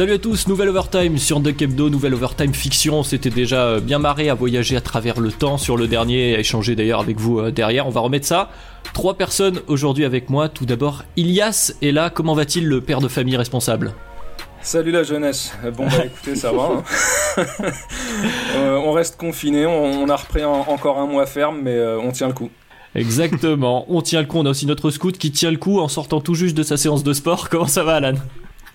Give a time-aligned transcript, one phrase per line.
[0.00, 3.02] Salut à tous, nouvelle overtime sur Duck Hebdo, nouvelle overtime fiction.
[3.02, 6.38] C'était déjà euh, bien marré à voyager à travers le temps sur le dernier, à
[6.38, 7.86] échanger d'ailleurs avec vous euh, derrière.
[7.86, 8.48] On va remettre ça.
[8.94, 10.48] Trois personnes aujourd'hui avec moi.
[10.48, 12.08] Tout d'abord, Ilias est là.
[12.08, 13.92] Comment va-t-il, le père de famille responsable?
[14.62, 15.52] Salut la jeunesse.
[15.76, 16.70] Bon bah écoutez, ça va.
[16.76, 16.82] hein.
[18.56, 22.00] Euh, on reste confiné, on, on a repris un- encore un mois ferme, mais euh,
[22.00, 22.48] on tient le coup.
[22.94, 23.84] Exactement.
[23.88, 24.38] On tient le coup.
[24.38, 26.78] On a aussi notre scout qui tient le coup en sortant tout juste de sa
[26.78, 27.48] séance de sport.
[27.50, 28.14] Comment ça va, Alan?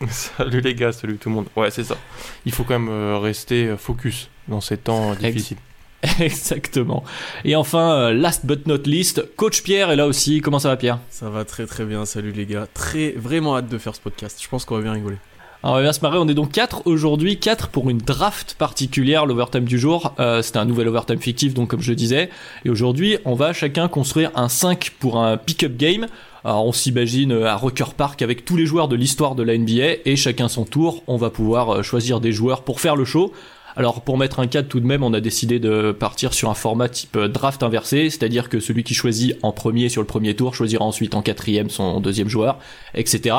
[0.10, 1.46] Salut les gars, salut tout le monde.
[1.56, 1.98] Ouais, c'est ça.
[2.46, 5.58] Il faut quand même euh, rester euh, focus dans ces temps euh, difficiles.
[6.20, 7.04] Exactement.
[7.44, 10.42] Et enfin, euh, last but not least, coach Pierre est là aussi.
[10.42, 11.00] Comment ça va, Pierre?
[11.10, 12.68] Ça va très très bien, salut les gars.
[12.74, 14.40] Très vraiment hâte de faire ce podcast.
[14.42, 15.18] Je pense qu'on va bien rigoler.
[15.66, 18.54] Alors, on va bien se marrer, on est donc 4 aujourd'hui, 4 pour une draft
[18.54, 20.14] particulière, l'overtime du jour.
[20.20, 22.30] Euh, C'était un nouvel overtime fictif, donc comme je le disais.
[22.66, 26.06] Et aujourd'hui, on va chacun construire un 5 pour un pick-up game.
[26.44, 29.58] Alors, on s'imagine euh, à Rucker Park avec tous les joueurs de l'histoire de la
[29.58, 33.04] NBA, et chacun son tour, on va pouvoir euh, choisir des joueurs pour faire le
[33.04, 33.34] show.
[33.78, 36.54] Alors pour mettre un cadre tout de même, on a décidé de partir sur un
[36.54, 40.34] format type euh, draft inversé, c'est-à-dire que celui qui choisit en premier sur le premier
[40.34, 42.58] tour choisira ensuite en quatrième son deuxième joueur,
[42.94, 43.36] etc.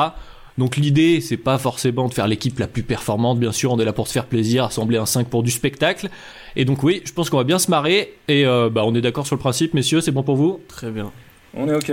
[0.57, 3.85] Donc l'idée, c'est pas forcément de faire l'équipe la plus performante, bien sûr, on est
[3.85, 6.09] là pour se faire plaisir, assembler un 5 pour du spectacle.
[6.55, 9.01] Et donc oui, je pense qu'on va bien se marrer, et euh, bah, on est
[9.01, 10.59] d'accord sur le principe, messieurs, c'est bon pour vous?
[10.67, 11.11] Très bien.
[11.53, 11.91] On est ok.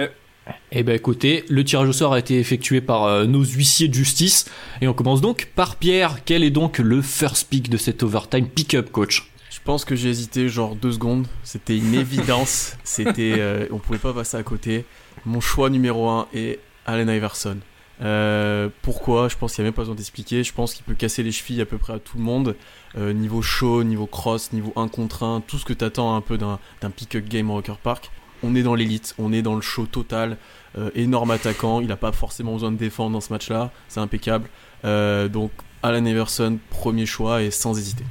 [0.72, 3.94] Eh ben écoutez, le tirage au sort a été effectué par euh, nos huissiers de
[3.94, 4.46] justice,
[4.80, 6.24] et on commence donc par Pierre.
[6.24, 9.30] Quel est donc le first pick de cet overtime pick-up, coach?
[9.50, 11.26] Je pense que j'ai hésité genre deux secondes.
[11.42, 12.76] C'était une évidence.
[12.84, 14.84] C'était, euh, on pouvait pas passer à côté.
[15.24, 17.58] Mon choix numéro un est Allen Iverson.
[18.02, 19.28] Euh, pourquoi?
[19.28, 20.42] Je pense qu'il n'y a même pas besoin d'expliquer.
[20.42, 22.56] Je pense qu'il peut casser les chevilles à peu près à tout le monde.
[22.96, 26.36] Euh, niveau show, niveau cross, niveau 1 contre 1, tout ce que t'attends un peu
[26.38, 26.58] d'un
[26.94, 28.10] pick-up game au Rocker Park.
[28.42, 30.36] On est dans l'élite, on est dans le show total.
[30.76, 34.48] Euh, énorme attaquant, il n'a pas forcément besoin de défendre dans ce match-là, c'est impeccable.
[34.84, 35.50] Euh, donc
[35.82, 38.04] Allen Iverson, premier choix et sans hésiter.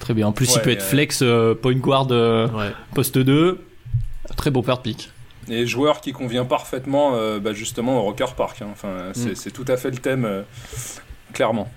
[0.00, 2.72] Très bien, en plus il peut être flex, euh, point guard, euh, Ouais.
[2.94, 3.60] poste 2.
[4.36, 5.10] Très beau first pick.
[5.48, 8.62] Et joueur qui convient parfaitement euh, bah, justement au Rocker Park.
[8.62, 8.68] hein.
[8.72, 9.36] Enfin, c'est Mm.
[9.36, 10.42] c'est tout à fait le thème, euh,
[11.32, 11.68] clairement.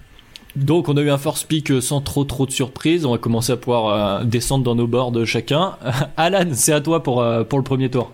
[0.56, 3.18] Donc on a eu un first pick euh, sans trop trop de surprises, on va
[3.20, 5.78] commencer à pouvoir euh, descendre dans nos boards chacun.
[6.18, 8.12] Alan, c'est à toi pour, euh, pour le premier tour.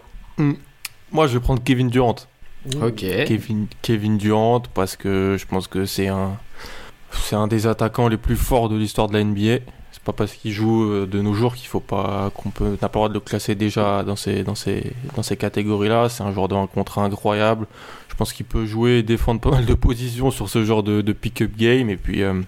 [1.12, 2.16] Moi, je vais prendre Kevin Durant.
[2.82, 3.06] Ok.
[3.26, 6.38] Kevin, Kevin Durant, parce que je pense que c'est un,
[7.12, 9.60] c'est un des attaquants les plus forts de l'histoire de la NBA.
[10.06, 13.00] Pas parce qu'il joue euh, de nos jours qu'il faut pas qu'on peut n'a pas
[13.00, 16.10] le droit de le classer déjà dans ces dans ces dans ces catégories-là.
[16.10, 17.68] C'est un joueur de un contre un incroyable.
[18.14, 21.02] Je pense qu'il peut jouer et défendre pas mal de positions sur ce genre de,
[21.14, 21.90] pick-up game.
[21.90, 22.42] Et puis euh,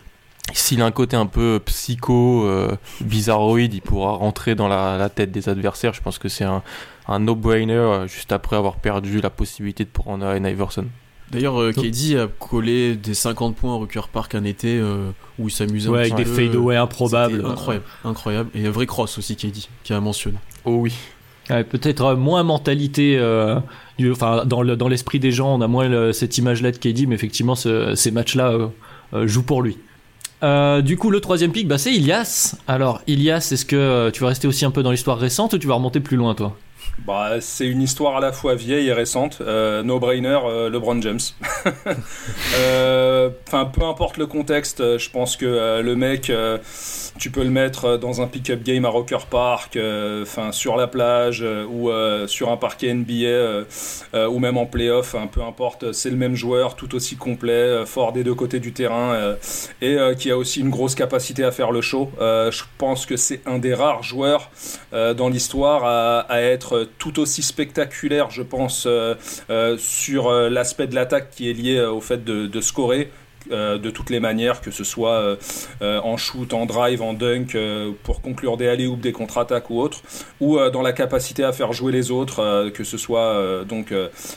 [0.53, 5.31] s'il a un côté un peu psycho, euh, bizarroïde, il pourra rentrer dans la, tête
[5.31, 5.93] des adversaires.
[5.93, 6.61] Je pense que c'est un,
[7.07, 10.85] un no-brainer euh, juste après avoir perdu la possibilité de prendre Allen Iverson.
[11.35, 15.09] D'ailleurs, euh, KD a collé des 50 points au Rocker Park un été euh,
[15.39, 17.45] où il s'amusait Ouais, un avec des fadeaways improbables.
[17.45, 18.49] Incroyable, incroyable.
[18.55, 20.37] Et un vrai cross aussi, KD, qui a mentionné.
[20.65, 20.93] Oh oui.
[21.49, 23.59] Ouais, Peut-être euh, moins mentalité, euh,
[23.99, 26.77] du, enfin dans le- dans l'esprit des gens, on a moins le- cette image-là de
[26.77, 28.67] KD, mais effectivement ce- ces matchs-là euh,
[29.13, 29.77] euh, jouent pour lui.
[30.43, 32.55] Euh, du coup, le troisième pick, bah, c'est Ilias.
[32.67, 35.57] Alors, Ilias, est-ce que euh, tu vas rester aussi un peu dans l'histoire récente ou
[35.57, 36.57] tu vas remonter plus loin, toi?
[36.99, 39.39] Bah, c'est une histoire à la fois vieille et récente.
[39.41, 41.19] Euh, no-brainer, euh, LeBron James.
[42.57, 46.31] Euh, Enfin, peu importe le contexte, je pense que le mec,
[47.17, 49.77] tu peux le mettre dans un pick-up game à Rocker Park,
[50.21, 51.89] enfin sur la plage ou
[52.27, 55.91] sur un parquet NBA ou même en playoff, hein, peu importe.
[55.91, 59.35] C'est le même joueur, tout aussi complet, fort des deux côtés du terrain
[59.81, 62.11] et qui a aussi une grosse capacité à faire le show.
[62.19, 64.49] Je pense que c'est un des rares joueurs
[64.91, 68.87] dans l'histoire à, être tout aussi spectaculaire, je pense,
[69.77, 73.09] sur l'aspect de l'attaque qui est lié au fait de, scorer
[73.51, 75.35] euh, de toutes les manières, que ce soit euh,
[75.83, 77.55] euh, en shoot, en drive, en dunk,
[78.03, 80.01] pour conclure des alley-oops, des contre-attaques ou autres,
[80.39, 83.93] ou dans la capacité à faire jouer les autres, que ce soit donc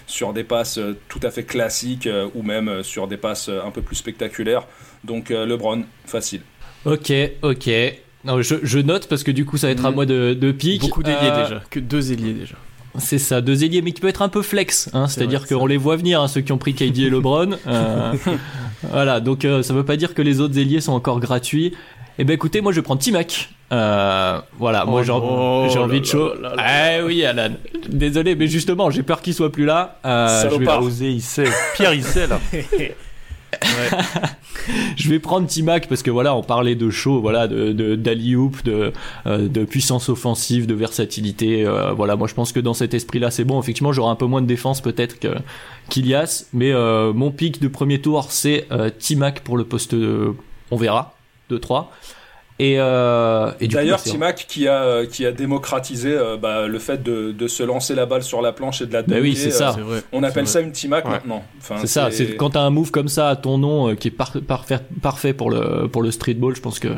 [0.06, 0.78] sur des passes
[1.08, 4.66] tout à fait classiques ou même sur des passes un peu plus spectaculaires.
[5.04, 6.42] Donc LeBron, facile.
[6.84, 7.12] Ok,
[7.42, 7.70] ok.
[8.24, 9.94] Non, je, note parce que du coup ça va être à mm.
[9.94, 10.82] moi de, de pique.
[10.82, 12.56] Beaucoup d'ailiers déjà, que deux ailiers déjà.
[12.96, 14.90] C'est ça, deux ailiers, mais qui peut être un peu flex.
[14.92, 17.50] Hein, C'est-à-dire qu'on les voit venir, hein, ceux qui ont pris KD et LeBron.
[17.66, 18.12] Euh,
[18.82, 21.74] voilà, donc euh, ça veut pas dire que les autres ailiers sont encore gratuits.
[22.18, 23.50] Eh ben écoutez, moi je vais prendre T-Mac.
[23.70, 26.32] Euh, voilà, moi j'ai oh envie de chaud.
[26.58, 27.50] Eh oui, Alan.
[27.88, 29.98] Désolé, mais justement, j'ai peur qu'il soit plus là.
[30.04, 31.48] je vais pas oser, il sait.
[31.74, 32.40] Pierre, il sait là.
[34.96, 38.93] je vais prendre Timac parce que voilà, on parlait de show, voilà, de de, de,
[39.26, 41.66] euh, de puissance offensive, de versatilité.
[41.66, 43.60] Euh, voilà, moi je pense que dans cet esprit-là, c'est bon.
[43.60, 45.34] Effectivement, j'aurai un peu moins de défense peut-être que
[45.88, 48.66] qu'Ilias, mais euh, mon pic de premier tour, c'est
[48.99, 49.94] Timac pour le poste.
[50.70, 51.14] on verra,
[51.50, 51.87] 2-3.
[52.60, 57.00] Et, euh, et d'ailleurs, Timac qui a euh, qui a démocratisé euh, bah, le fait
[57.00, 59.19] de, de, se lancer la balle sur la planche et de la dunker.
[59.19, 59.76] Bah oui, c'est ça.
[60.12, 61.44] on appelle ça une Timac maintenant.
[61.60, 62.10] Enfin, c'est ça.
[62.10, 64.40] C'est quand t'as un move comme ça à ton nom qui est parfait
[65.00, 66.56] parfait pour le pour le streetball.
[66.56, 66.88] Je pense que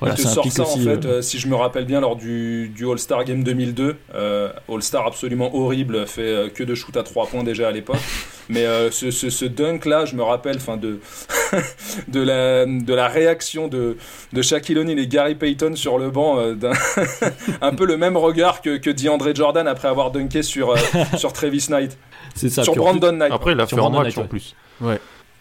[0.00, 0.88] voilà, c'est un pic ça, aussi.
[0.88, 4.82] En fait, si je me rappelle bien lors du, du All Star Game 2002, All
[4.82, 7.98] Star absolument horrible, fait que de shoot à 3 points déjà à l'époque.
[8.48, 10.98] Mais ce, ce, ce, dunk là, je me rappelle, enfin de
[12.08, 13.96] de la de la réaction de
[14.32, 16.54] de Shaquille O'Neal et Gary Payton sur le banc, euh,
[17.60, 20.76] un peu le même regard que, que DeAndre Jordan après avoir dunké sur, euh,
[21.16, 21.98] sur Travis Knight.
[22.34, 22.64] C'est ça.
[22.64, 23.32] Sur Brandon Knight.
[23.32, 24.54] Après, il a fait un match en plus.
[24.80, 24.98] Ouais.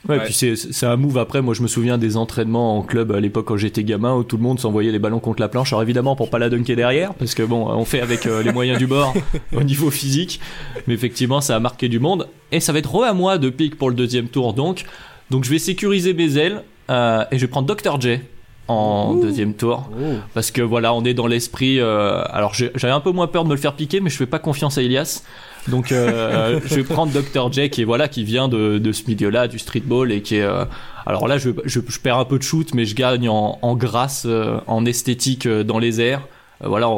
[0.08, 1.42] Ouais, puis c'est un move après.
[1.42, 4.38] Moi, je me souviens des entraînements en club à l'époque quand j'étais gamin où tout
[4.38, 5.74] le monde s'envoyait les ballons contre la planche.
[5.74, 8.54] Alors évidemment pour pas la dunker derrière, parce que bon, on fait avec euh, les
[8.54, 9.14] moyens du bord
[9.54, 10.40] au niveau physique.
[10.88, 12.30] Mais effectivement, ça a marqué du monde.
[12.54, 14.54] Et ça va être re à moi de pique pour le deuxième tour.
[14.54, 14.86] Donc,
[15.32, 18.20] donc je vais sécuriser mes ailes euh, et je vais prendre Dr J
[18.68, 19.90] en deuxième tour.
[20.34, 23.50] Parce que voilà on est dans l'esprit euh, alors j'avais un peu moins peur de
[23.50, 25.24] me le faire piquer mais je fais pas confiance à Elias.
[25.68, 29.04] Donc euh, je vais prendre Dr J qui est voilà qui vient de, de ce
[29.08, 30.66] milieu là du streetball et qui est euh,
[31.06, 33.76] alors là je, je, je, perds un peu de shoot mais je gagne en, en
[33.76, 36.28] grâce euh, en esthétique euh, dans les airs.
[36.62, 36.90] Voilà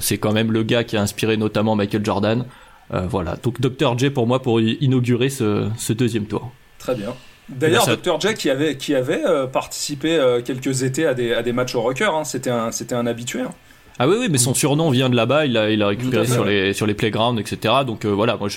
[0.00, 2.46] c'est quand même le gars qui a inspiré notamment Michael Jordan.
[2.90, 3.36] Voilà.
[3.42, 6.50] Donc Dr J pour moi pour inaugurer ce, ce deuxième tour.
[6.78, 7.10] Très bien
[7.48, 8.20] D'ailleurs, Dr.
[8.20, 11.74] Jack qui avait, qui avait euh, participé euh, quelques étés à des, à des matchs
[11.74, 12.24] au rocker, hein.
[12.24, 13.42] c'était un, un habitué.
[13.42, 13.50] Hein.
[13.98, 16.44] Ah oui, oui, mais son surnom vient de là-bas, il a, il a récupéré sur
[16.44, 17.74] les, sur les playgrounds, etc.
[17.86, 18.48] Donc euh, voilà, moi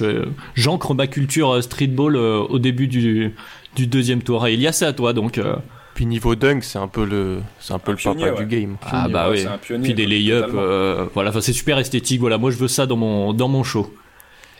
[0.55, 3.35] j'ancre ma culture streetball au début du,
[3.75, 4.47] du deuxième tour.
[4.47, 5.39] Et il y a ça à toi, donc.
[5.93, 8.77] Puis niveau dunk, c'est un peu le, c'est un peu le papa du game.
[8.91, 9.45] ah bah oui.
[9.81, 10.49] Puis des lay-up,
[11.13, 12.19] voilà, enfin c'est super esthétique.
[12.19, 13.91] Voilà, moi je veux ça dans mon, dans mon show.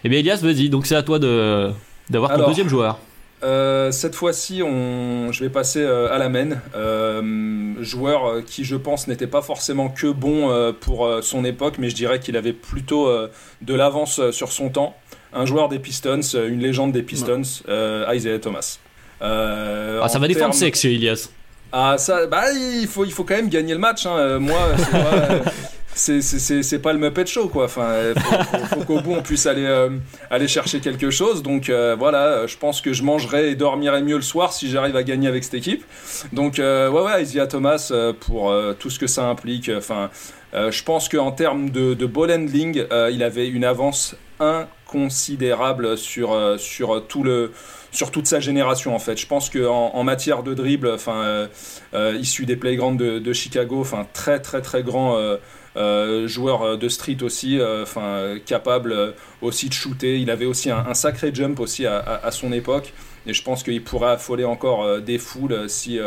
[0.04, 1.72] Eh bien Elias, vas-y, donc c'est à toi de,
[2.10, 3.00] d'avoir ton deuxième joueur.
[3.44, 5.32] Euh, cette fois-ci, on...
[5.32, 6.60] je vais passer euh, à la main.
[6.76, 11.96] Euh, joueur qui, je pense, n'était pas forcément que bon pour son époque, mais je
[11.96, 13.10] dirais qu'il avait plutôt
[13.62, 14.96] de l'avance sur son temps.
[15.34, 17.42] Un joueur des Pistons, une légende des Pistons,
[18.12, 18.80] Isaiah Thomas.
[19.22, 21.30] ah, ça va défendre sexe chez Ilias.
[21.72, 24.06] Ah, ça, bah, il faut, il faut quand même gagner le match.
[24.06, 24.40] Hein.
[24.40, 25.52] Moi, c'est
[26.82, 27.66] pas le Muppet Show quoi.
[27.66, 29.90] Enfin, faut, faut, qu'au bout on puisse aller euh,
[30.30, 31.44] aller chercher quelque chose.
[31.44, 34.96] Donc euh, voilà, je pense que je mangerai et dormirai mieux le soir si j'arrive
[34.96, 35.84] à gagner avec cette équipe.
[36.34, 39.70] Donc euh, ouais ouais, Isaiah Thomas pour tout ce que ça implique.
[39.76, 40.10] Enfin,
[40.54, 47.06] je pense qu'en termes de, de ball handling, il avait une avance inconsidérable sur sur
[47.08, 47.52] tout le
[47.92, 49.18] sur toute sa génération en fait.
[49.18, 51.48] Je pense qu'en en, matière de dribble, enfin,
[52.20, 55.38] issu des playgrounds de, de Chicago, enfin très très très grand euh,
[56.28, 60.20] joueur euh, de street aussi, euh, enfin capable aussi de shooter.
[60.20, 62.94] Il avait aussi un, sacré jump aussi à, son époque.
[63.26, 66.00] Et je pense qu'il pourrait affoler encore des foules si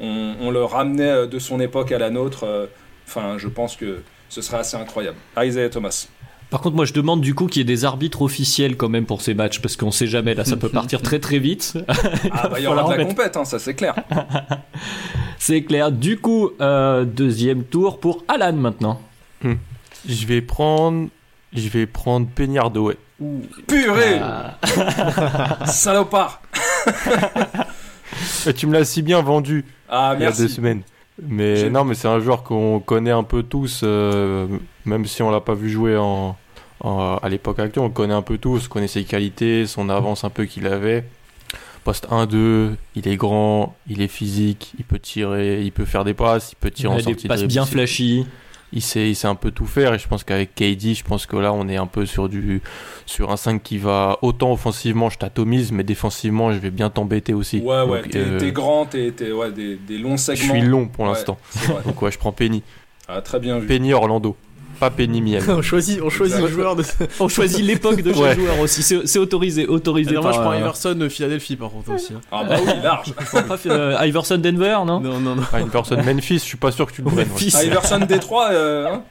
[0.00, 2.68] on, le ramenait de son époque à la nôtre.
[3.06, 5.16] Enfin, je pense que ce serait assez incroyable.
[5.38, 6.08] Isaiah Thomas.
[6.50, 9.04] Par contre, moi, je demande du coup qu'il y ait des arbitres officiels quand même
[9.04, 11.76] pour ces matchs, parce qu'on sait jamais, là, ça peut partir très très vite.
[12.32, 13.94] Ah, bah, il y aura de la compète, hein, ça c'est clair.
[15.38, 15.90] c'est clair.
[15.90, 19.00] Du coup, deuxième tour pour Alan maintenant.
[19.42, 19.54] Hmm.
[20.08, 21.08] Je vais prendre.
[21.52, 22.92] Je vais prendre Peñardo,
[23.66, 24.58] Purée ah.
[25.66, 26.42] Salopard
[28.54, 30.82] Tu me l'as si bien vendu ah, il y a deux semaines.
[31.22, 34.46] Mais non, mais c'est un joueur qu'on connaît un peu tous, euh,
[34.84, 36.36] même si on l'a pas vu jouer en,
[36.82, 40.24] à l'époque actuelle, on le connaît un peu tous, on connaît ses qualités, son avance
[40.24, 41.04] un peu qu'il avait.
[41.84, 46.14] Poste 1-2, il est grand, il est physique, il peut tirer, il peut faire des
[46.14, 48.26] passes, il peut tirer en sortie des passes bien flashy.
[48.72, 51.26] Il sait, il sait un peu tout faire et je pense qu'avec KD, je pense
[51.26, 52.60] que là on est un peu sur du
[53.06, 57.32] sur un 5 qui va autant offensivement je t'atomise mais défensivement je vais bien t'embêter
[57.32, 57.60] aussi.
[57.60, 60.54] Ouais ouais, t'es euh, t'es grand, t'es ouais, des, des longs je segments.
[60.54, 61.38] suis long pour Ouais, l'instant.
[61.86, 62.62] Donc ouais, je prends Penny.
[63.08, 63.66] Ah, très bien vu.
[63.68, 64.36] Penny Orlando,
[64.76, 65.44] pas Penny Miami.
[65.48, 66.84] on choisit, on choisit le joueur de.
[67.20, 68.34] On choisit l'époque de chaque Ouais.
[68.36, 68.82] joueur aussi.
[68.82, 70.10] C'est autorisé, autorisé.
[70.10, 72.12] Alors moi, je prends euh, Iverson de Philadelphie par contre aussi.
[72.14, 72.20] hein.
[72.30, 73.12] Ah bah oui, large.
[73.12, 75.00] pas euh, Iverson Denver, non?
[75.00, 75.42] Non, non, non.
[75.52, 77.28] Ah, personne Memphis, je suis pas sûr que tu le prennes.
[77.64, 79.02] Iverson Détroit, euh, hein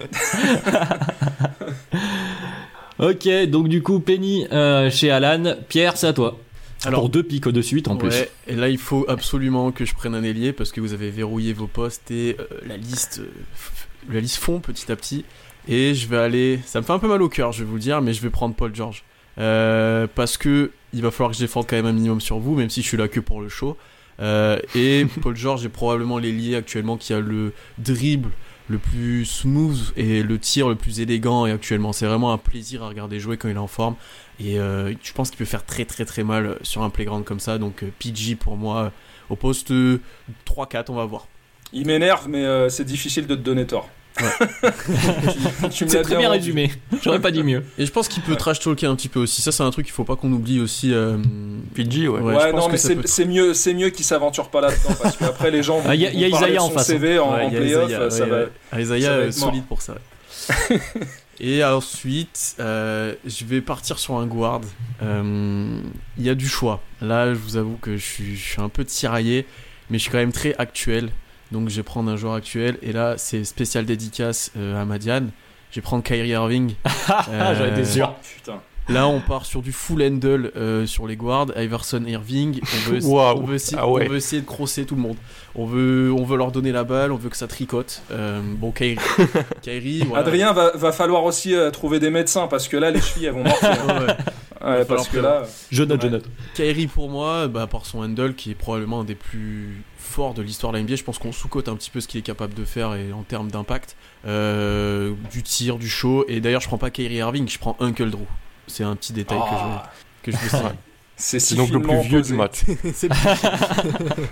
[2.99, 5.55] Ok, donc du coup, Penny euh, chez Alan.
[5.67, 6.37] Pierre, c'est à toi.
[6.85, 8.09] Alors- Pour deux pics de suite en plus.
[8.09, 11.09] Ouais, et là il faut absolument que je prenne un ailier parce que vous avez
[11.09, 15.25] verrouillé vos postes et euh, la liste, euh, la liste fond petit à petit.
[15.67, 17.75] Et je vais aller, ça me fait un peu mal au cœur, je vais vous
[17.75, 19.03] le dire, mais je vais prendre Paul George
[19.37, 22.55] Euh, parce que il va falloir que je défende quand même un minimum sur vous,
[22.55, 23.75] même si je suis là que pour le show.
[24.21, 28.29] Euh, et Paul George est probablement l'ailier actuellement qui a le dribble
[28.67, 31.93] le plus smooth et le tir le plus élégant et actuellement.
[31.93, 33.95] C'est vraiment un plaisir à regarder jouer quand il est en forme.
[34.39, 37.39] Et euh, je pense qu'il peut faire très très très mal sur un playground comme
[37.39, 37.57] ça.
[37.57, 38.91] Donc PG pour moi
[39.29, 39.99] au poste euh,
[40.47, 41.27] 3-4 on va voir.
[41.73, 43.89] Il m'énerve, mais euh, c'est difficile de te donner tort.
[45.63, 46.39] me C'est très bien rendu.
[46.39, 46.71] résumé.
[47.03, 47.63] J'aurais pas dit mieux.
[47.77, 49.85] et je pense qu'il peut trash talker un petit peu aussi ça c'est un truc
[49.85, 51.17] qu'il faut pas qu'on oublie aussi euh,
[51.73, 52.19] PG, ouais.
[52.21, 54.49] Ouais, Ouais, je pense non, que mais c'est peut- c'est mieux, c'est mieux qu'il s'aventure
[54.49, 56.57] pas là-dedans parce qu'après les gens vont, Ah, y a- vont y a parler Isaiah
[56.59, 58.29] de en son face, CV en, Ouais, en il y a playoff, Isaiah, ça ouais,
[58.29, 58.37] va.
[58.37, 58.47] ouais.
[58.71, 59.49] Ah, Isaiah, ça va être mort.
[59.49, 59.93] solide pour ça
[60.69, 60.79] ouais.
[61.39, 64.61] et ensuite euh, je vais partir sur un guard
[65.03, 65.79] Euh,
[66.17, 68.69] il y a du choix là je vous avoue que je suis, je suis un
[68.69, 69.45] peu tiraillé
[69.89, 71.09] mais je suis quand même très actuel
[71.51, 75.29] donc je vais prendre un joueur actuel et là c'est spécial dédicace euh, à Madiane
[75.71, 76.73] je vais prendre Kyrie Irving
[77.07, 78.13] Ah, j'aurais été Euh, sûr.
[78.37, 78.59] Putain.
[78.87, 82.61] Là, on part sur du full handle euh, sur les guards, Iverson, Irving.
[82.61, 83.39] On veut, Waouh.
[83.41, 84.05] on veut essayer, Ah ouais.
[84.05, 85.17] on veut essayer de crosser tout le monde.
[85.55, 88.03] On veut, on veut leur donner la balle, on veut que ça tricote.
[88.11, 88.97] Euh, bon, Kyrie,
[89.63, 90.23] Kyrie voilà.
[90.23, 93.33] Adrien, va, va falloir aussi euh, trouver des médecins parce que là, les chevilles, elles
[93.33, 93.69] vont morfler.
[94.65, 96.25] Ouais, parce que là, Je note, je note.
[96.55, 100.41] Kyrie pour moi, bah, par son handle qui est probablement un des plus forts de
[100.41, 102.53] l'histoire de la NBA, je pense qu'on sous-cote un petit peu ce qu'il est capable
[102.53, 103.95] de faire et en termes d'impact,
[104.27, 106.25] Euh, du tir, du show.
[106.27, 108.25] Et d'ailleurs, je prends pas Kyrie Irving, je prends Uncle Drew.
[108.67, 109.83] C'est un petit détail Ah,
[110.23, 110.53] que je, que je
[111.17, 112.31] c'est si donc le plus vieux posé.
[112.33, 112.63] du match.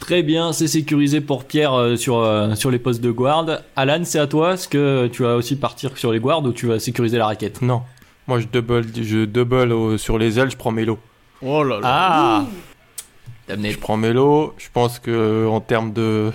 [0.00, 3.46] Très bien, c'est sécurisé pour Pierre euh, sur, euh, sur les postes de guard.
[3.76, 4.54] Alan, c'est à toi.
[4.54, 7.60] Est-ce que tu vas aussi partir sur les guards ou tu vas sécuriser la raquette?
[7.62, 7.82] Non.
[8.28, 10.98] Moi, je double, je double au- sur les ailes, je prends Melo.
[11.42, 11.82] Oh là là.
[11.84, 12.46] Ah
[13.48, 13.70] Damné.
[13.72, 14.54] Je prends Melo.
[14.58, 16.30] Je pense que en termes de.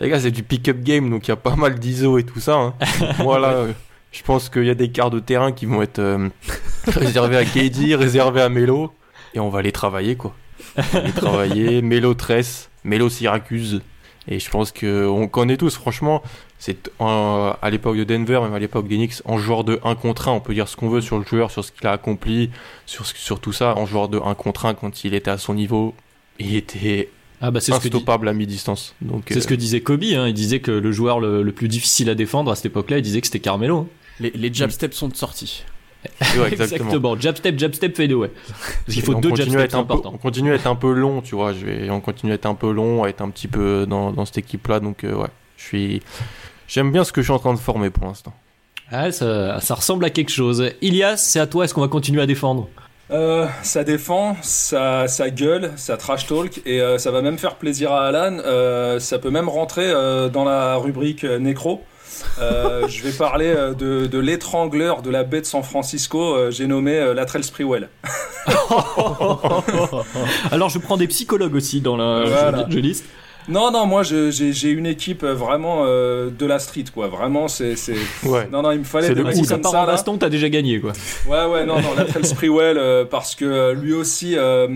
[0.00, 2.38] Les gars, c'est du pick-up game, donc il y a pas mal d'ISO et tout
[2.40, 2.54] ça.
[2.56, 2.74] hein.
[3.20, 3.72] Moi, là, euh,
[4.12, 6.28] je pense qu'il y a des quarts de terrain qui vont être euh,
[6.86, 8.92] réservés à KD, réservés à Melo.
[9.34, 10.34] Et on va les travailler, quoi.
[10.76, 11.82] On va les travailler.
[11.82, 13.80] Melo Tress, Melo Syracuse.
[14.30, 16.22] Et je pense qu'on connaît tous, franchement.
[16.58, 20.28] C'est euh, à l'époque de Denver, même à l'époque d'Enix, en joueur de 1 contre
[20.28, 22.50] 1, on peut dire ce qu'on veut sur le joueur, sur ce qu'il a accompli,
[22.84, 23.76] sur, ce- sur tout ça.
[23.76, 25.94] En joueur de 1 contre 1, quand il était à son niveau,
[26.38, 27.08] il était
[27.40, 28.94] Ah bah c'est ce que dit- instoppable à mi-distance.
[29.00, 30.02] Donc, c'est ce que disait Kobe.
[30.04, 30.28] Hein.
[30.28, 33.02] Il disait que le joueur le, le plus difficile à défendre à cette époque-là, il
[33.02, 33.76] disait que c'était Carmelo.
[33.78, 33.86] hein.
[34.20, 35.64] Les, les jab steps sont sortis.
[36.38, 37.18] Ouais, exactement.
[37.18, 38.30] Jab step, jab step, fade away.
[38.86, 40.12] Parce qu'il faut deux jab continue à steps importants.
[40.14, 41.52] on continue à être un peu long, tu vois.
[41.52, 44.12] Je vais, on continue à être un peu long, à être un petit peu dans,
[44.12, 44.80] dans cette équipe-là.
[44.80, 46.02] Donc, euh, ouais, je suis.
[46.66, 48.34] J'aime bien ce que je suis en train de former pour l'instant.
[48.90, 50.70] Ah, ça, ça ressemble à quelque chose.
[50.80, 51.64] Ilias, c'est à toi.
[51.64, 52.68] Est-ce qu'on va continuer à défendre?
[53.10, 57.54] Euh, ça défend, ça, ça gueule, ça trash talk et euh, ça va même faire
[57.54, 58.38] plaisir à Alan.
[58.44, 61.82] Euh, ça peut même rentrer euh, dans la rubrique euh, nécro.
[62.40, 66.34] Euh, je vais parler euh, de, de l'étrangleur de la baie de San Francisco.
[66.34, 67.88] euh, J'ai nommé euh, Latrell Sprewell.
[70.50, 72.66] Alors, je prends des psychologues aussi dans la Voilà.
[72.68, 73.04] je, je liste.
[73.48, 77.08] Non, non, moi j'ai une équipe vraiment euh, de la street, quoi.
[77.08, 77.74] Vraiment, c'est.
[78.24, 78.46] Ouais.
[78.52, 79.82] Non, non, il me fallait C'est des le mecs Si coup, ça comme part ça,
[79.84, 80.92] en baston, t'as déjà gagné, quoi.
[81.26, 84.68] Ouais, ouais, non, non, Latrell Sprewell, euh, parce que lui aussi, euh,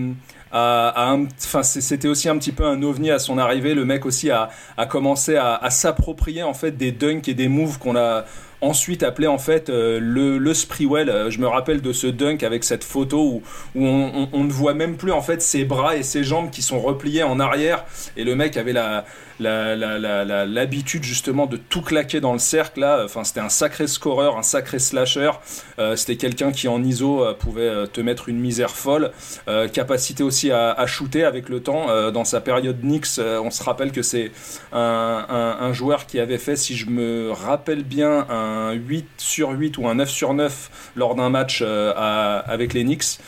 [0.53, 3.73] enfin, c'est- c'était aussi un petit peu un ovni à son arrivée.
[3.73, 4.49] Le mec aussi a,
[4.89, 8.25] commencé à, s'approprier en fait des dunks et des moves qu'on a
[8.61, 11.09] ensuite appelé en fait euh, le, le Sprewell.
[11.09, 13.41] Euh, Je me rappelle de ce dunk avec cette photo
[13.75, 16.61] où, on, on- ne voit même plus en fait ses bras et ses jambes qui
[16.61, 17.83] sont repliés en arrière
[18.15, 19.03] et le mec avait la-
[19.39, 23.01] l'habitude justement de tout claquer dans le cercle là.
[23.05, 25.31] Enfin, c'était un sacré scoreur, un sacré slasher.
[25.79, 29.11] Euh, c'était quelqu'un qui en ISO euh, pouvait euh, te mettre une misère folle.
[29.47, 31.89] Euh, capacité aussi à, shooter avec le temps.
[31.89, 34.31] Euh, dans sa période Knicks, euh, on se rappelle que c'est
[34.71, 39.77] un, joueur qui avait fait, si je me rappelle bien, un, un 8 sur 8
[39.77, 43.19] ou un 9 sur 9 lors d'un match avec les Knicks.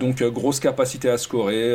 [0.00, 1.74] donc grosse capacité à scorer,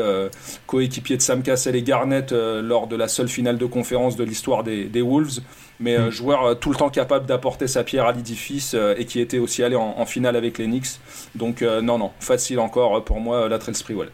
[0.66, 4.64] coéquipier de Sam Cassell et Garnett lors de la seule finale de conférence de l'histoire
[4.64, 5.42] des, des, Wolves,
[5.80, 6.10] mais mm.
[6.10, 9.76] joueur tout le temps capable d'apporter sa pierre à l'édifice et qui était aussi allé
[9.76, 11.00] en, finale avec les Knicks.
[11.36, 14.10] Donc non, non, facile encore pour moi, la Trail Sprewell.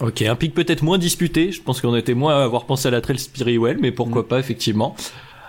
[0.00, 1.52] Ok, un pic peut-être moins disputé.
[1.52, 4.26] Je pense qu'on était moins à avoir pensé à la Trail Spirituel, mais pourquoi mm.
[4.26, 4.96] pas effectivement.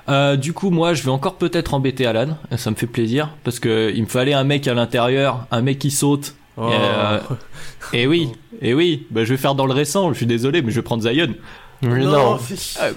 [0.09, 2.37] Euh, du coup, moi, je vais encore peut-être embêter Alan.
[2.57, 5.79] Ça me fait plaisir parce que il me fallait un mec à l'intérieur, un mec
[5.79, 6.35] qui saute.
[6.57, 6.69] Oh.
[6.69, 7.19] Et, euh,
[7.93, 8.29] et, oui,
[8.61, 9.07] et oui.
[9.09, 10.11] Bah, je vais faire dans le récent.
[10.11, 11.33] Je suis désolé, mais je vais prendre Zion.
[11.81, 12.37] Non.
[12.79, 12.89] Ah,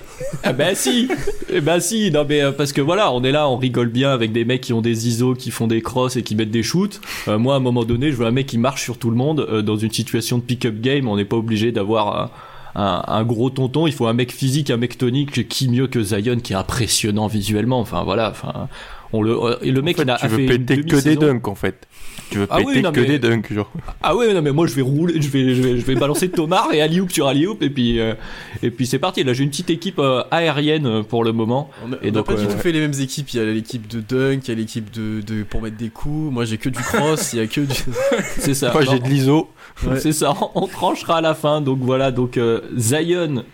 [0.42, 1.08] ah, bah si,
[1.50, 4.10] eh bah si, non mais euh, parce que voilà, on est là, on rigole bien
[4.10, 6.62] avec des mecs qui ont des ISO, qui font des crosses et qui mettent des
[6.62, 7.00] shoots.
[7.28, 9.16] Euh, moi, à un moment donné, je veux un mec qui marche sur tout le
[9.16, 11.08] monde euh, dans une situation de pick-up game.
[11.08, 12.30] On n'est pas obligé d'avoir
[12.74, 13.86] un, un, gros tonton.
[13.86, 15.48] Il faut un mec physique, un mec tonique.
[15.48, 17.80] Qui mieux que Zion, qui est impressionnant visuellement.
[17.80, 18.68] Enfin voilà, enfin
[19.14, 21.86] on le, le mec il a tu veux péter que des dunks en fait.
[22.30, 23.70] Tu veux ah péter que des dunks genre.
[24.02, 26.28] Ah ouais non mais moi je vais rouler, je vais je vais, je vais balancer
[26.28, 28.14] Tomar et Alioub sur Alioub et puis euh,
[28.62, 29.22] et puis c'est parti.
[29.22, 31.70] Là j'ai une petite équipe euh, aérienne euh, pour le moment.
[31.86, 33.30] On a, et donc, pas du tout fait les mêmes équipes.
[33.30, 35.90] Il y a l'équipe de dunk, il y a l'équipe de, de pour mettre des
[35.90, 36.32] coups.
[36.32, 37.74] Moi j'ai que du cross, il y a que du.
[38.38, 38.72] c'est ça.
[38.72, 39.50] Moi j'ai de l'ISO.
[39.98, 40.34] C'est ça.
[40.54, 41.60] On, tranchera à la fin.
[41.60, 42.38] Donc voilà donc
[42.76, 43.44] Zion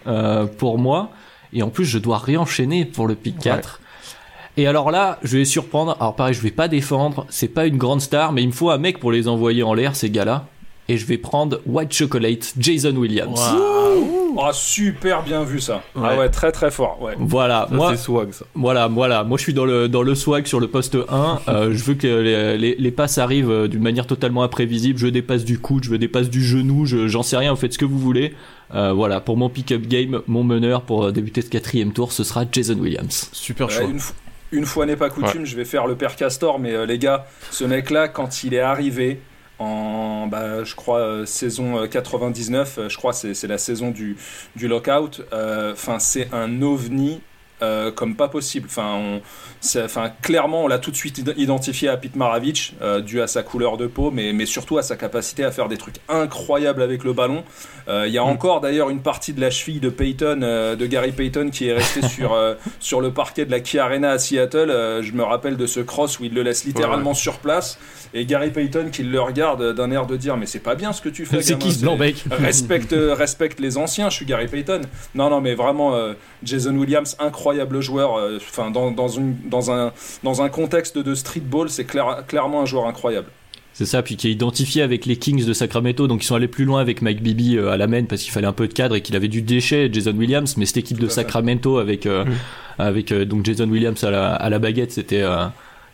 [0.57, 1.11] pour moi.
[1.53, 3.81] Et en plus, je dois réenchaîner pour le pick 4.
[4.61, 5.97] Et alors là, je vais surprendre.
[6.01, 7.25] Alors pareil, je vais pas défendre.
[7.31, 9.73] C'est pas une grande star, mais il me faut un mec pour les envoyer en
[9.73, 10.45] l'air, ces gars-là.
[10.91, 13.41] Et je vais prendre White Chocolate, Jason Williams.
[14.37, 15.83] Oh, super bien vu ça.
[15.97, 17.01] Ah ouais, très très fort.
[17.01, 17.15] Ouais.
[17.19, 18.45] Voilà, moi c'est swag ça.
[18.55, 19.25] Voilà, voilà.
[19.25, 21.39] Moi je suis dans le dans le swag sur le poste 1.
[21.49, 24.99] Euh, je veux que les, les, les passes arrivent euh, d'une manière totalement imprévisible.
[24.99, 27.51] Je dépasse du coude, je dépasse du genou, j'en sais rien.
[27.55, 28.35] Vous faites ce que vous voulez.
[28.75, 32.45] Euh, voilà, pour mon pick-up game, mon meneur pour débuter ce quatrième tour, ce sera
[32.53, 33.31] Jason Williams.
[33.33, 33.99] Super choix une
[34.65, 37.65] fois n'est pas coutume, je vais faire le père Castor, mais euh, les gars, ce
[37.65, 39.21] mec-là, quand il est arrivé
[39.59, 44.17] en, bah, je crois, euh, saison 99, euh, je crois c'est c'est la saison du,
[44.57, 47.21] du lockout, enfin c'est un ovni
[47.95, 48.67] comme pas possible.
[48.71, 49.21] Enfin, on,
[49.79, 53.43] enfin, clairement, on l'a tout de suite identifié à Pete Maravich, euh, dû à sa
[53.43, 57.05] couleur de peau, mais, mais surtout à sa capacité à faire des trucs incroyables avec
[57.05, 57.45] le ballon.
[57.89, 58.29] Euh, il y a mm.
[58.29, 61.75] encore d'ailleurs une partie de la cheville de Peyton, euh, de Gary Payton, qui est
[61.75, 62.37] restée sur,
[62.79, 65.01] sur le parquet de la Key Arena à Seattle.
[65.03, 67.79] je me rappelle de ce cross où il le laisse littéralement sur place.
[68.13, 71.01] Et Gary Payton qui le regarde d'un air de dire Mais c'est pas bien ce
[71.01, 71.43] que tu fais.
[71.43, 71.97] C'est qui ce blanc
[72.31, 74.81] respecte les anciens, je suis Gary Payton.
[75.15, 75.97] Non, non, mais vraiment,
[76.43, 77.50] Jason Williams, incroyable
[77.81, 78.31] joueur.
[78.37, 82.87] Enfin, dans, dans une dans un, dans un contexte de streetball, c'est clairement un joueur
[82.87, 83.29] incroyable.
[83.73, 86.49] C'est ça, puis qui est identifié avec les Kings de Sacramento, donc ils sont allés
[86.49, 88.75] plus loin avec Mike Bibby euh, à la main parce qu'il fallait un peu de
[88.75, 92.25] cadre et qu'il avait du déchet, Jason Williams, mais cette équipe de Sacramento avec, euh,
[92.25, 92.31] mm.
[92.79, 95.25] avec euh, donc Jason Williams à la, à la baguette, c'était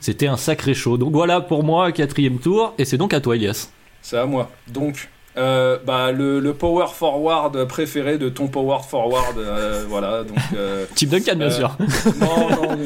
[0.01, 0.97] c'était un sacré show.
[0.97, 3.71] Donc voilà pour moi, quatrième tour, et c'est donc à toi, Elias.
[4.03, 4.51] C'est à moi.
[4.69, 5.09] Donc,
[5.39, 10.25] euh, bah, le, power forward préféré de ton power forward, euh, voilà.
[10.25, 11.77] Donc, euh, Type Duncan, bien sûr.
[12.21, 12.79] Non, non,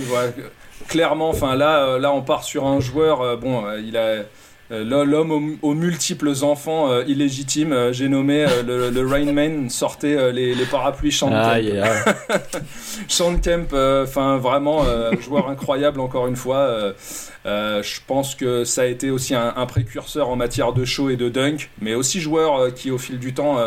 [0.89, 3.39] clairement, enfin là, là, on part sur un joueur.
[3.39, 4.23] bon, il a euh,
[4.71, 11.13] l'homme aux, multiples enfants euh, illégitimes, euh, j'ai nommé le, le Rainman, sortait les, parapluies
[11.13, 12.17] Sean Kemp.
[13.09, 14.85] Sean Kemp, enfin vraiment,
[15.21, 16.93] joueur incroyable encore une fois.
[17.45, 21.29] je pense que ça a été aussi un, précurseur en matière de show et de
[21.29, 23.59] dunk, mais aussi joueur qui au fil du temps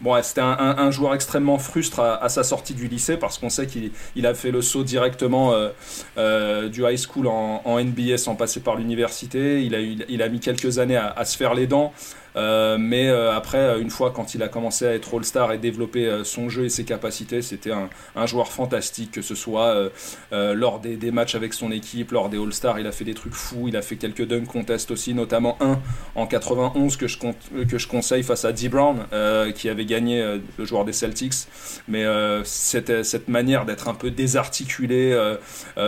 [0.00, 4.26] Bon, c'était un, joueur extrêmement frustre à, sa sortie du lycée parce qu'on sait qu'il
[4.26, 5.70] a fait le saut directement euh,
[6.18, 9.64] euh, du high school en, en, NBA sans passer par l'université.
[9.64, 11.92] Il a, mis quelques années à se faire les dents.
[12.36, 15.58] Euh, mais euh, après, euh, une fois quand il a commencé à être All-Star et
[15.58, 19.90] développer son jeu et ses capacités, c'était un, joueur fantastique, que ce soit
[20.30, 23.68] lors des, matchs avec son équipe, lors des All-Stars, il a fait des trucs fous,
[23.68, 25.78] il a fait quelques dunk contests aussi, notamment un
[26.14, 29.06] en 91 que je, conseille face à Dee Brown,
[29.54, 31.46] qui avait gagné le joueur des Celtics.
[31.86, 32.04] Mais
[32.44, 35.16] cette, cette manière d'être un peu désarticulé,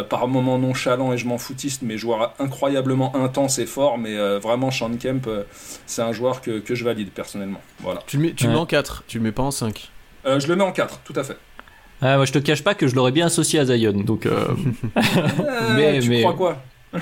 [0.08, 4.70] par moments nonchalant et je m'en foutiste, mais joueur incroyablement intense et fort, mais vraiment
[4.70, 5.28] Sean Kemp,
[5.86, 7.60] c'est un joueur que, je valide personnellement.
[7.80, 8.02] Voilà.
[8.06, 9.90] Tu le mets, tu mets en 4, tu le mets pas en 5
[10.26, 11.36] euh, Je le mets en 4, tout à fait.
[12.02, 14.24] Ah, moi je te cache pas que je l'aurais bien associé à Zion, donc.
[14.24, 14.46] Euh,
[14.96, 16.62] euh, mais, tu crois quoi?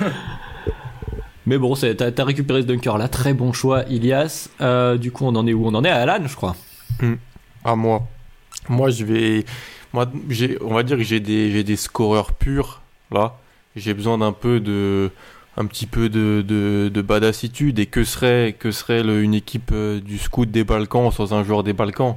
[1.46, 4.48] Mais bon, t'as as récupéré ce dunker là, très bon choix, Ilias.
[4.98, 5.66] du coup, on en est où?
[5.66, 6.56] On en est à Alan, je crois.
[7.00, 7.14] Hmm.
[7.64, 8.06] Ah, moi.
[8.68, 9.44] Moi, je vais.
[9.94, 10.06] Moi,
[10.60, 13.38] on va dire que j'ai des, des scoreurs purs, là.
[13.76, 15.10] J'ai besoin d'un peu de
[15.58, 20.00] un petit peu de, de, de badassitude et que serait, que serait une équipe euh,
[20.00, 22.16] du scout des Balkans sans un joueur des Balkans?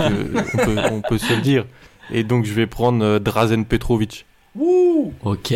[0.00, 1.64] On, peut, on, peut, se le dire.
[2.10, 4.26] Et donc je vais prendre euh, Drazen Petrovic.
[4.54, 5.54] Ouh Ok.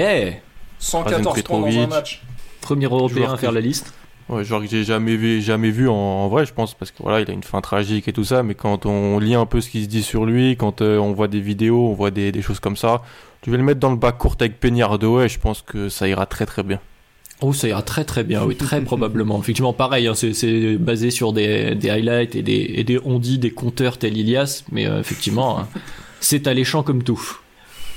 [0.79, 1.89] 114 points dans un Petrovic.
[1.89, 2.23] match.
[2.61, 3.95] Premier européen à faire la liste.
[4.29, 7.01] Ouais, genre que j'ai jamais vu, jamais vu en, en vrai, je pense, parce que
[7.01, 9.61] voilà, il a une fin tragique et tout ça, mais quand on lit un peu
[9.61, 12.33] ce qui se dit sur lui, quand euh, on voit des vidéos, on voit des,
[12.33, 13.03] des choses comme ça,
[13.43, 16.09] tu vais le mettre dans le bac court avec Peñardo, et je pense que ça
[16.09, 16.81] ira très très bien.
[17.43, 19.39] Oh, ça ira très très bien, oui, très probablement.
[19.39, 23.39] Effectivement, pareil, hein, c'est- basé sur des, des highlights et des, et des on dit
[23.39, 25.69] des compteurs tel Ilias, mais euh, effectivement, hein,
[26.21, 27.39] c'est alléchant comme tout.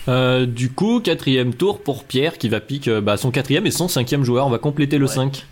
[0.08, 3.72] Euh, du coup, quatrième tour pour Pierre qui va pique euh, bah, son quatrième et
[3.72, 4.48] son cinquième joueur.
[4.48, 5.14] On va compléter le Ouais.
[5.14, 5.46] 5.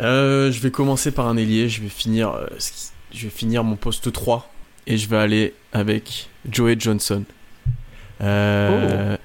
[0.00, 1.68] Euh, je vais commencer par un ailier.
[1.70, 2.32] Je vais finir,
[3.14, 4.52] je vais finir mon poste 3
[4.86, 7.22] et je vais aller avec Joey Johnson.
[8.22, 9.16] Euh,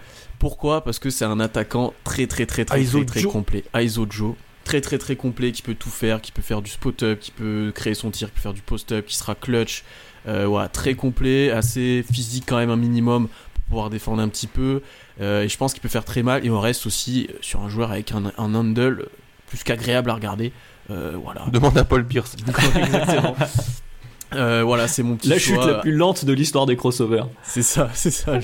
[0.42, 0.84] Pourquoi?
[0.84, 3.64] Parce que c'est un attaquant très très très très Aizo très, très complet.
[3.76, 4.34] Aizo Joe.
[4.64, 7.72] Très très très complet, qui peut tout faire, qui peut faire du spot-up, qui peut
[7.76, 9.84] créer son tir, qui peut faire du post-up, qui sera clutch.
[10.28, 14.48] Euh, voilà, très complet, assez physique quand même un minimum pour pouvoir défendre un petit
[14.48, 14.82] peu.
[15.20, 16.44] Euh, et je pense qu'il peut faire très mal.
[16.44, 19.10] Et on reste aussi sur un joueur avec un, un handle
[19.46, 20.54] plus qu'agréable à regarder.
[20.90, 21.46] Euh, voilà.
[21.52, 22.36] Demande à Paul Pierce.
[22.76, 23.36] Exactement.
[24.34, 27.26] Euh, voilà, c'est mon petit La chute la plus lente de l'histoire des crossovers.
[27.44, 28.40] C'est ça, c'est ça.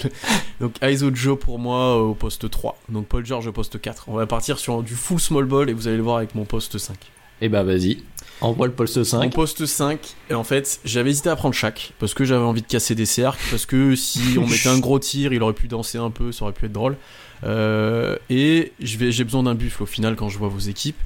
[0.59, 2.77] Donc Aizo Joe pour moi au poste 3.
[2.89, 4.05] Donc Paul George au poste 4.
[4.07, 6.45] On va partir sur du full small ball et vous allez le voir avec mon
[6.45, 6.95] poste 5.
[7.39, 7.99] Et bah vas-y,
[8.41, 9.31] envoie le poste Mon 5.
[9.33, 9.99] poste 5,
[10.31, 13.05] et en fait, j'avais hésité à prendre chaque parce que j'avais envie de casser des
[13.05, 16.31] cercles, parce que si on mettait un gros tir, il aurait pu danser un peu,
[16.31, 16.97] ça aurait pu être drôle.
[17.43, 20.97] Euh, et je vais- j'ai besoin d'un buffle au final quand je vois vos équipes,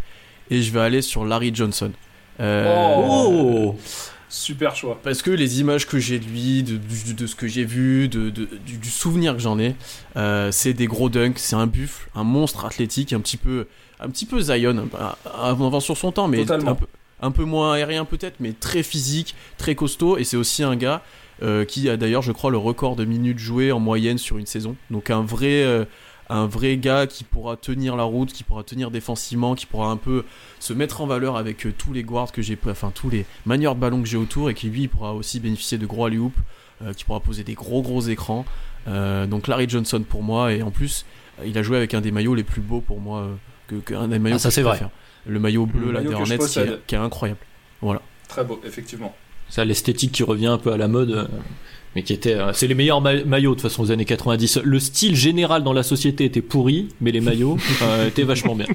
[0.50, 1.92] et je vais aller sur Larry Johnson.
[2.40, 3.76] Euh, Oh
[4.34, 4.98] Super choix.
[5.04, 8.08] Parce que les images que j'ai de lui, de, de- de ce que j'ai vu,
[8.08, 9.76] de, du, du souvenir que j'en ai,
[10.16, 13.68] euh, c'est des gros dunks, c'est un buffle, un monstre athlétique, un petit peu,
[14.00, 14.88] un petit peu Zion,
[15.38, 16.72] avant sur son temps, mais Totalement.
[16.72, 16.86] un peu,
[17.22, 21.02] un peu moins aérien peut-être, mais très physique, très costaud, et c'est aussi un gars
[21.44, 24.46] euh, qui a d'ailleurs, je crois, le record de minutes jouées en moyenne sur une
[24.46, 24.78] saison.
[24.92, 25.84] Donc un vrai, euh,
[26.32, 29.98] un vrai gars qui pourra tenir la route, qui pourra tenir défensivement, qui pourra un
[29.98, 30.26] peu
[30.60, 33.76] se mettre en valeur avec euh, tous les guards que j'ai, enfin tous les manières
[33.76, 36.18] de ballon que j'ai autour, et qui lui pourra aussi bénéficier de gros alley
[36.82, 38.46] euh, qui pourra poser des gros gros écrans.
[38.88, 41.06] Euh, donc Larry Johnson pour moi, et en plus,
[41.46, 43.36] il a joué avec un des maillots les plus beaux pour moi, euh,
[43.68, 44.80] que, que- un des maillots Ah, ça, que je c'est vrai.
[45.28, 47.40] Le maillot bleu, Le la maillot des Hornets, qui qui est incroyable.
[48.28, 49.14] Très beau, effectivement.
[49.52, 51.26] Ça, l'esthétique qui revient un peu à la mode, euh,
[51.96, 52.34] mais qui était.
[52.34, 54.62] euh, c'est les meilleurs ma- maillots de toute façon aux années 90.
[54.64, 58.66] Le style général dans la société était pourri, mais les maillots euh, étaient vachement bien.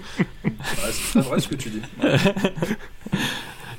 [0.44, 0.52] Ouais,
[0.92, 1.80] c'est vrai ce que tu dis.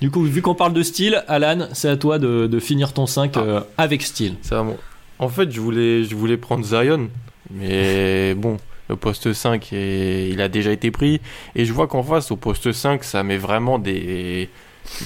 [0.01, 3.07] Du coup, vu qu'on parle de style, Alan, c'est à toi de, de finir ton
[3.07, 4.35] 5 euh, avec style.
[4.43, 4.77] Ça, bon.
[5.17, 7.09] En fait, je voulais, je voulais prendre Zion,
[7.51, 8.57] mais bon,
[8.89, 11.19] le poste 5, est- il a déjà été pris.
[11.55, 14.49] Et je vois qu'en face, au poste 5, ça met vraiment des,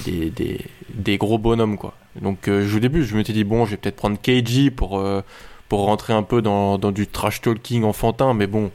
[0.04, 0.60] des, des,
[0.94, 1.94] des gros bonhommes, quoi.
[2.20, 5.22] Donc, euh, au début, je m'étais dit, bon, je vais peut-être prendre KG pour, euh,
[5.68, 8.70] pour rentrer un peu dans, dans du trash talking enfantin, mais bon,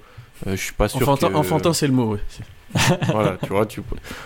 [0.46, 1.36] euh, je suis pas sûr Enfantin, que...
[1.36, 2.20] enfantin, c'est le mot, ouais.
[3.12, 3.82] voilà, tu vois, tu...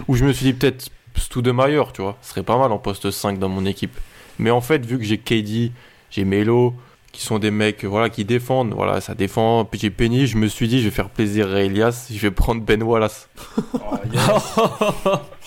[0.07, 3.11] Ou je me suis dit peut-être Stoudemire, tu vois, ce serait pas mal en poste
[3.11, 3.97] 5 dans mon équipe.
[4.39, 5.71] Mais en fait, vu que j'ai KD,
[6.09, 6.73] j'ai Melo,
[7.11, 10.79] qui sont des mecs voilà, qui défendent, voilà, ça défend, Penny, je me suis dit,
[10.79, 13.29] je vais faire plaisir à Elias, je vais prendre Ben Wallace.
[13.73, 14.21] Oh, yes.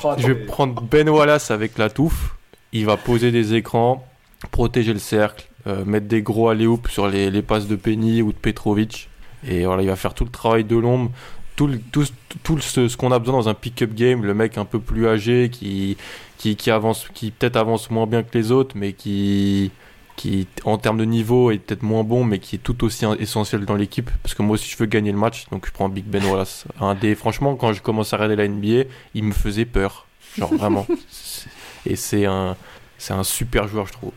[0.05, 2.35] Oh, Je vais prendre Ben Wallace avec la touffe,
[2.73, 4.07] il va poser des écrans,
[4.51, 8.33] protéger le cercle, euh, mettre des gros alley sur les, les passes de Penny ou
[8.33, 9.09] de Petrovic.
[9.49, 11.11] Et voilà, il va faire tout le travail de l'ombre,
[11.57, 12.05] tout, le- tout,
[12.43, 15.07] tout ce, ce qu'on a besoin dans un pick-up game, le mec un peu plus
[15.09, 15.97] âgé, qui,
[16.37, 19.71] qui, qui avance, qui peut-être avance moins bien que les autres, mais qui,
[20.17, 23.65] qui en termes de niveau est peut-être moins bon, mais qui est tout aussi essentiel
[23.65, 24.11] dans l'équipe.
[24.23, 26.65] Parce que moi aussi je veux gagner le match, donc je prends Big Ben Wallace.
[26.81, 30.07] Un des, franchement, quand je commence à regarder la NBA, il me faisait peur.
[30.39, 30.87] Genre vraiment.
[31.87, 32.57] Et c'est un,
[32.99, 34.13] c'est un super joueur, je trouve.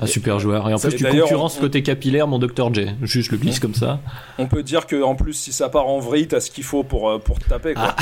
[0.00, 0.68] Un super joueur.
[0.70, 2.72] Et en Ça, plus, tu concurrences on- côté capillaire mon Dr.
[2.72, 2.86] J.
[3.02, 4.00] Juste, le glisse comme ça.
[4.38, 6.82] On peut dire que en plus, si ça part en vrille, t'as ce qu'il faut
[6.82, 7.74] pour, euh, pour te taper.
[7.74, 7.94] Quoi.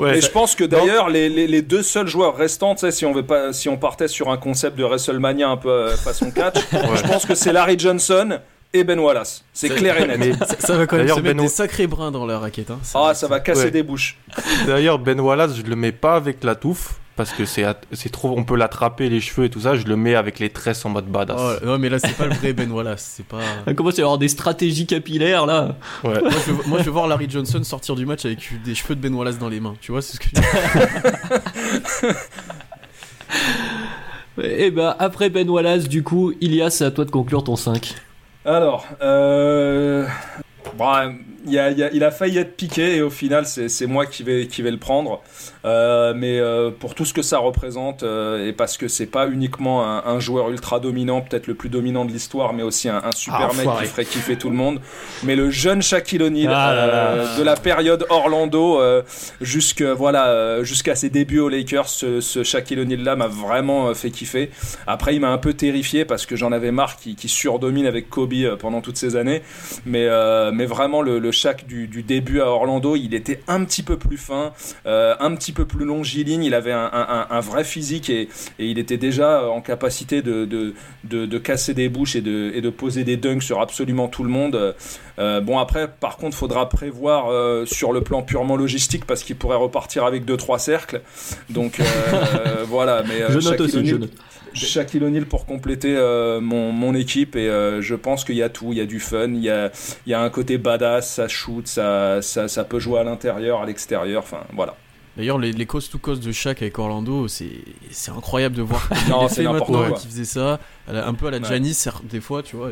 [0.00, 2.90] Ouais, Et je pense que d'ailleurs, les, les, les deux seuls joueurs restants, tu sais,
[2.90, 5.96] si on veut pas, si on partait sur un concept de WrestleMania un peu euh,
[5.96, 8.40] façon catch, je pense que c'est Larry Johnson
[8.74, 9.44] et Ben Wallace.
[9.52, 10.18] C'est clair et net.
[10.18, 12.40] mais Ça, ça va quand même D'ailleurs, se mettre Ben- des sacrés brins dans la
[12.40, 12.70] raquette.
[12.72, 12.80] Hein.
[12.94, 13.70] Ah, ça va casser Ouais.
[13.70, 14.18] des bouches.
[14.66, 16.94] D'ailleurs, Ben Wallace, je le mets pas avec la touffe.
[17.16, 17.64] Parce que c'est
[18.12, 19.74] trop, on peut l'attraper les cheveux et tout ça.
[19.74, 21.40] Je le mets avec les tresses en mode badass.
[21.40, 23.14] Oh, non, mais là, c'est pas le vrai Ben Wallace.
[23.16, 23.38] C'est pas.
[23.66, 26.20] Ah, Comment c'est avoir des stratégies capillaires là Ouais.
[26.20, 28.94] Moi je, veux, moi, je veux voir Larry Johnson sortir du match avec des cheveux
[28.94, 29.74] de Ben Wallace dans les mains.
[29.80, 30.26] Tu vois, c'est ce que.
[34.42, 37.94] Et bah, après Ben Wallace, du coup, Ilias, c'est à toi de conclure ton 5.
[38.44, 40.06] Alors, euh,
[40.76, 41.14] Bon,
[41.46, 44.22] il, a, il, a, il, a, failli être piqué et au final c'est moi qui
[44.22, 45.22] vais, qui vais le prendre.
[45.64, 49.26] Euh, mais euh, pour tout ce que ça représente euh, et parce que c'est pas
[49.26, 53.02] uniquement un, un, joueur ultra dominant, peut-être le plus dominant de l'histoire, mais aussi un,
[53.02, 54.80] un super ah, mec qui ferait kiffer tout le monde.
[55.24, 58.80] Mais le jeune Shaquille O'Neal ah de la période Orlando
[59.96, 64.50] voilà jusqu'à ses débuts aux Lakers, ce, ce Shaquille O'Neal là m'a vraiment fait kiffer.
[64.86, 68.08] Après il m'a un peu terrifié parce que j'en avais marre qui, qui surdomine avec
[68.08, 69.42] Kobe pendant toutes ces années.
[69.84, 70.08] Mais
[70.52, 73.96] mais vraiment le, le Shaq du, du, début à Orlando, il était un petit peu
[73.96, 74.52] plus fin,
[74.84, 78.78] un petit peu plus longiligne, il avait un, un, un vrai physique et, et, il
[78.78, 80.74] était déjà en capacité de, de,
[81.04, 84.24] de, de casser des bouches et de, et de poser des dunks sur absolument tout
[84.24, 84.74] le monde.
[85.18, 89.36] Euh, bon après, par contre, faudra prévoir euh, sur le plan purement logistique parce qu'il
[89.36, 91.00] pourrait repartir avec deux trois cercles.
[91.50, 94.12] Donc euh, voilà, mais je note aussi, je note.
[94.56, 98.48] Shaquille O'Neal pour compléter euh, mon, mon, équipe et euh, je pense qu'il y a
[98.48, 99.70] tout, il y a du fun, il y a,
[100.06, 103.60] il y a un côté badass, ça shoot, ça, ça, ça peut jouer à l'intérieur,
[103.60, 104.76] à l'extérieur, enfin voilà.
[105.16, 107.50] D'ailleurs, les, les coast to coast de Shaq avec Orlando, c'est
[108.14, 112.20] incroyable de voir non, c'est maintenant qui faisait ça, un peu à la Janice des
[112.20, 112.70] fois, tu vois.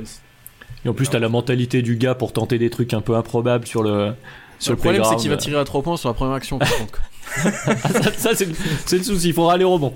[0.85, 3.67] Et en plus, t'as la mentalité du gars pour tenter des trucs un peu improbables
[3.67, 4.13] sur le.
[4.59, 6.59] Sur le, le problème, c'est qu'il va tirer à 3 points sur la première action,
[6.59, 7.01] par contre.
[7.35, 9.95] ça, ça c'est le souci, il faudra aller au bon.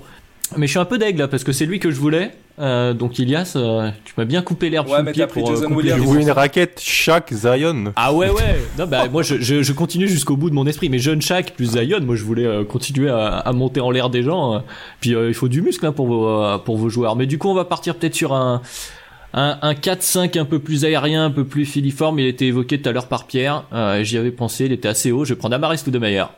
[0.57, 2.31] Mais je suis un peu deg là parce que c'est lui que je voulais.
[2.59, 5.49] Euh, donc Ilias, euh, tu m'as bien coupé l'herbe ouais, sous le pied pour.
[5.49, 5.75] Euh, Jason.
[5.75, 7.93] Tu voulais une raquette Shaq Zion.
[7.95, 8.59] Ah ouais ouais.
[8.77, 10.89] non bah moi je, je, je continue jusqu'au bout de mon esprit.
[10.89, 14.09] Mais jeune Shaq plus Zion, moi je voulais euh, continuer à, à, monter en l'air
[14.09, 14.55] des gens.
[14.55, 14.59] Euh.
[14.99, 17.15] Puis il faut du muscle hein, pour vos pour vos joueurs.
[17.15, 18.61] Mais du coup on va partir peut-être sur un
[19.33, 22.19] un, un 4-5 un peu plus aérien, un peu plus filiforme.
[22.19, 23.63] Il a été évoqué tout à l'heure par Pierre.
[24.01, 24.65] J'y avais pensé.
[24.65, 25.23] Il était assez haut.
[25.23, 26.31] Je vais prendre Amaris Stoudemire.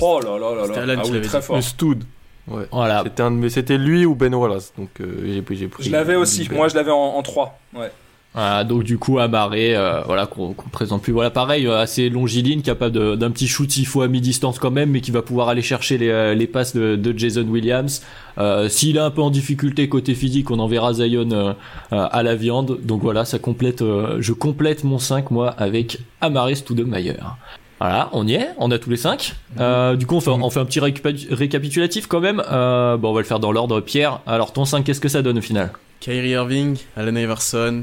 [0.00, 0.94] Oh là là là là.
[0.98, 1.56] Ah oui, très fort.
[1.56, 2.04] Le Stoud.
[2.48, 2.64] Ouais.
[2.70, 3.02] Voilà.
[3.04, 4.72] C'était un de c'était lui ou Ben Wallace.
[4.78, 5.84] Donc euh, j'ai pris, j'ai pris.
[5.84, 6.48] Je l'avais aussi.
[6.52, 7.58] Moi, je l'avais en, en 3.
[7.74, 7.90] Ouais.
[8.36, 11.12] Voilà, donc du coup Amaré, euh, voilà qu'on qu présente plus.
[11.14, 14.90] Voilà, pareil, euh, assez longiligne, capable d'un petit shoot s'il faut à mi-distance quand même,
[14.90, 18.02] mais qui va pouvoir aller chercher les, euh, les passes de, de, Jason Williams.
[18.36, 21.54] Euh, s'il est un peu en difficulté côté physique, on enverra Zion euh,
[21.90, 22.78] à la viande.
[22.82, 23.82] Donc voilà, ça complète.
[23.82, 27.38] je complète mon 5 moi avec Amaris Stoudemire.
[27.78, 29.34] Voilà, on y est, on a tous les cinq.
[29.60, 32.42] Euh, du coup, on fait, on fait un petit récapitulatif quand même.
[32.50, 33.80] Euh, bon, on va le faire dans l'ordre.
[33.80, 35.72] Pierre, alors ton 5, qu'est-ce que ça donne au final?
[36.00, 37.82] Kyrie Irving, Allen Iverson,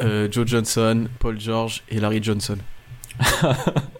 [0.00, 2.56] euh, Joe Johnson, Paul George et Larry Johnson.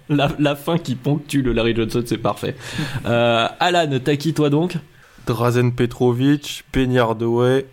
[0.08, 2.56] la, la, fin qui ponctue le Larry Johnson, c'est parfait.
[3.06, 4.76] Euh, Alan, t'as qui toi donc?
[5.26, 7.66] Drazen Petrovic, Penny Hardaway,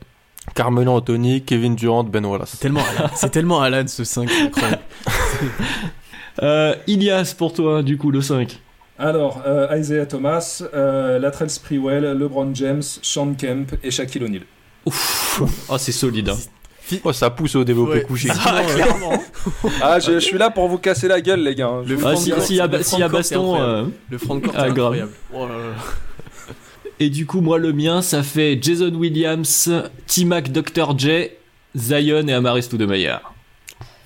[0.55, 2.51] Carmelo Anthony, Kevin Durant, Ben Wallace.
[2.51, 4.81] C'est tellement Alan, c'est tellement Alan ce 5, c'est incroyable.
[6.41, 8.59] Euh, Ilias, pour toi, du coup, le 5.
[8.97, 14.43] Alors, euh, Isaiah Thomas, euh, Latrell Sprewell, LeBron James, Sean Kemp et Shaquille O'Neal.
[14.85, 16.29] Ouf, oh, c'est solide.
[16.29, 16.37] Hein.
[17.03, 18.03] Oh, ça pousse au développé ouais.
[18.03, 18.29] couché.
[18.45, 19.23] Ah, clairement.
[19.81, 21.81] ah, je, je, suis là pour vous casser la gueule, les gars.
[21.85, 23.85] Le ah, si, si, y a, si y a baston, euh...
[24.09, 25.11] le front de ah, incroyable.
[25.33, 26.53] Oh là là.
[26.99, 29.71] Et du coup, moi, le mien, ça fait Jason Williams,
[30.05, 30.97] T-Mac, Dr.
[30.97, 31.29] J,
[31.75, 33.21] Zion et Amaris Stoudemire.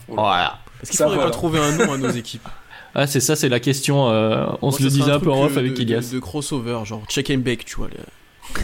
[0.07, 0.59] Voilà.
[0.85, 1.31] Est-ce qu'il faudrait voilà.
[1.31, 2.47] pas trouver un nom à nos équipes
[2.97, 4.09] Ah, c'est ça, c'est la question.
[4.09, 6.11] Euh, on Moi, se le disait un peu en off avec de, Ilias.
[6.11, 7.89] De, de, crossover, genre check and bake, tu vois.
[7.89, 7.97] Les...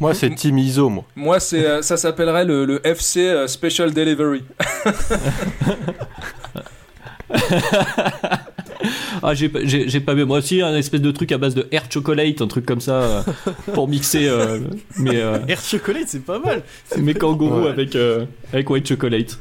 [0.00, 1.04] moi, c'est Team ISO, moi.
[1.14, 4.42] Moi, c'est, euh, ça s'appellerait le, le FC euh, Special Delivery.
[9.22, 10.24] ah, j'ai, j'ai, j'ai pas vu.
[10.24, 13.02] Moi aussi, un espèce de truc à base de air chocolate, un truc comme ça,
[13.02, 13.22] euh,
[13.74, 14.26] pour mixer.
[14.28, 14.60] Euh,
[14.98, 16.62] mais, euh, air chocolate, c'est pas mal.
[16.86, 17.70] C'est mes kangourous ouais.
[17.70, 17.96] avec,
[18.52, 19.38] avec white chocolate.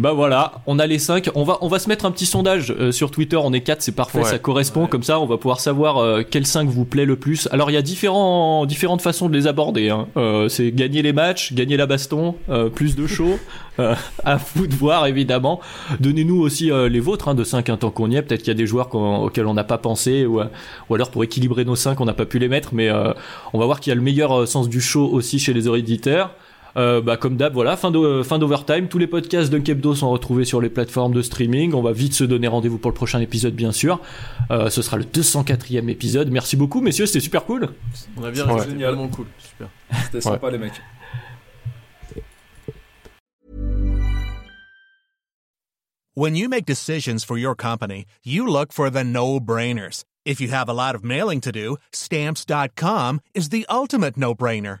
[0.00, 1.28] Bah voilà, on a les 5.
[1.34, 3.36] On va, on va se mettre un petit sondage euh, sur Twitter.
[3.36, 4.24] On est 4, c'est parfait, ouais.
[4.24, 4.84] ça correspond.
[4.84, 4.88] Ouais.
[4.88, 7.50] Comme ça, on va pouvoir savoir euh, quel 5 vous plaît le plus.
[7.52, 9.90] Alors, il y a différents, différentes façons de les aborder.
[9.90, 10.08] Hein.
[10.16, 12.34] Euh, c'est gagner les matchs, gagner la baston,
[12.74, 13.38] plus de show.
[14.24, 15.60] à vous de voir, évidemment.
[16.00, 18.22] Donnez-nous aussi les vôtres hein, de 5 hein, tant qu'on y est.
[18.22, 20.24] Peut-être qu'il y a des joueurs qu auxquels on n'a pas pensé.
[20.24, 20.40] Ou,
[20.88, 22.70] ou, alors, pour équilibrer nos 5, on n'a pas pu les mettre.
[22.72, 25.68] Mais on va voir qu'il y a le meilleur sens du show aussi chez les
[25.68, 26.34] éditeurs.
[26.76, 28.88] Euh, bah, comme d'hab, voilà, fin d'overtime.
[28.88, 31.74] Tous les podcasts de Kebdo sont retrouvés sur les plateformes de streaming.
[31.74, 34.00] On va vite se donner rendez-vous pour le prochain épisode, bien sûr.
[34.50, 36.30] Euh, ce sera le 204e épisode.
[36.30, 37.68] Merci beaucoup, messieurs, c'était super cool.
[38.16, 38.64] On a bien ouais.
[38.68, 39.26] génialement cool.
[39.38, 39.68] Super.
[40.04, 40.52] C'était sympa, ouais.
[40.52, 40.80] les mecs.
[46.14, 50.04] When you make decisions for your company, you look for the no-brainers.
[50.26, 54.80] If you have a lot of mailing to do, stamps.com is the ultimate no-brainer.